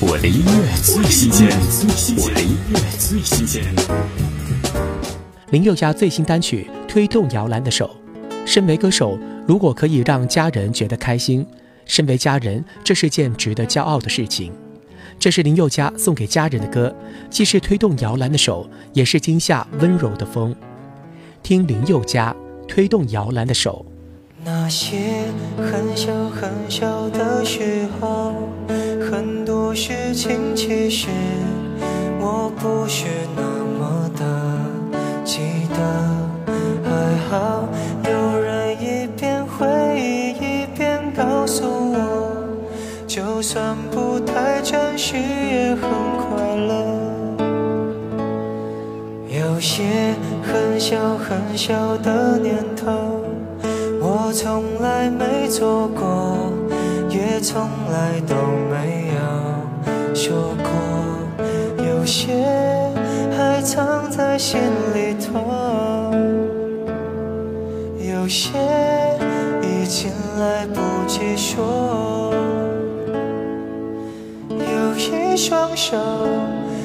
[0.00, 1.48] 我的音乐最新鲜，
[2.18, 3.64] 我的音乐最新鲜。
[5.50, 7.96] 林宥嘉最新单曲《推动摇篮的手》。
[8.46, 11.44] 身为歌手，如果可以让家人觉得开心，
[11.84, 14.52] 身为家人，这是件值得骄傲的事情。
[15.18, 16.94] 这是林宥嘉送给家人的歌，
[17.28, 20.54] 既是推动摇篮的手，也是今夏温柔的风。
[21.42, 22.32] 听林宥嘉
[22.68, 23.84] 《推动摇篮的手》。
[24.44, 25.24] 那些
[25.56, 28.48] 很小很小的时候，
[29.10, 29.44] 很
[29.80, 31.06] 事情其实
[32.18, 33.42] 我不是那
[33.78, 34.24] 么的
[35.24, 35.38] 记
[35.70, 35.78] 得。
[36.82, 36.90] 还
[37.30, 37.68] 好
[38.04, 41.62] 有人一边回忆一边告诉
[41.92, 41.96] 我，
[43.06, 46.74] 就算不太真实也很快乐。
[49.28, 49.84] 有些
[50.42, 53.22] 很小很小的念头。
[54.00, 56.36] 我从来没做过，
[57.08, 58.34] 也从来都
[58.70, 59.47] 没有
[60.20, 60.72] 说过，
[61.84, 62.44] 有些
[63.36, 64.58] 还藏在心
[64.92, 65.38] 里头，
[68.02, 68.58] 有些
[69.62, 72.34] 已经来不及说。
[74.50, 75.96] 有一双手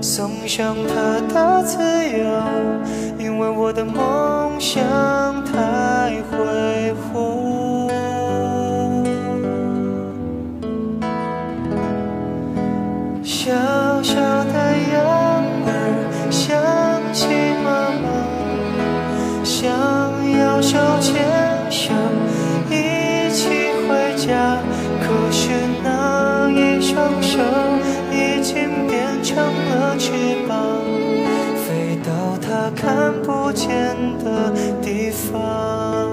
[0.00, 2.24] 送上他的自由，
[3.18, 4.84] 因为我的梦想
[5.44, 5.52] 太
[13.46, 13.52] 小
[14.02, 14.54] 小的
[14.92, 15.06] 羊
[15.66, 15.70] 儿
[16.32, 16.50] 想
[17.14, 17.28] 起
[17.62, 18.04] 妈妈，
[19.44, 19.70] 想
[20.32, 21.22] 要手牵
[21.70, 21.94] 手
[22.68, 23.46] 一起
[23.86, 24.58] 回家，
[24.98, 27.38] 可是那一双手
[28.10, 30.10] 已经变成了翅
[30.48, 30.82] 膀，
[31.68, 33.70] 飞到他看不见
[34.24, 34.50] 的
[34.82, 36.10] 地方。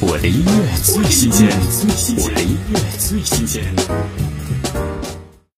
[0.00, 1.48] 我的音乐最新鲜，
[2.18, 3.62] 我的音乐最新鲜。